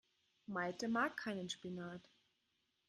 Malte 0.47 0.87
mag 0.87 1.15
keinen 1.15 1.47
Spinat. 1.47 2.01